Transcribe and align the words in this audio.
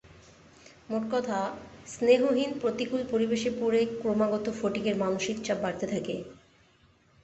মোট 0.89 1.03
কথা, 1.11 1.39
স্নেহহীন 1.87 2.51
প্রতিকূল 2.61 3.01
পরিবেশে 3.09 3.49
পড়ে 3.59 3.81
ক্রমাগত 4.01 4.45
ফটিকের 4.59 4.95
মানসিক 4.97 5.37
চাপ 5.43 5.57
বাড়তে 5.63 5.85
থাকে। 5.87 6.15